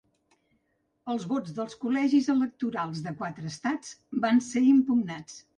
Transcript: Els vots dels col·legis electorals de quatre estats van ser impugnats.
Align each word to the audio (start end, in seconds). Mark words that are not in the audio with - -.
Els 1.13 1.27
vots 1.33 1.53
dels 1.59 1.77
col·legis 1.83 2.31
electorals 2.35 3.05
de 3.09 3.15
quatre 3.23 3.53
estats 3.53 3.93
van 4.25 4.45
ser 4.51 4.69
impugnats. 4.75 5.41